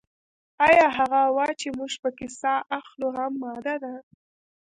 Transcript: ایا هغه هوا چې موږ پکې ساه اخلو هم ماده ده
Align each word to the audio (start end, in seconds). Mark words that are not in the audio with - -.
ایا 0.67 0.87
هغه 0.97 1.19
هوا 1.29 1.47
چې 1.59 1.67
موږ 1.77 1.91
پکې 2.03 2.27
ساه 2.39 2.59
اخلو 2.79 3.07
هم 3.17 3.31
ماده 3.41 3.75
ده 3.83 3.93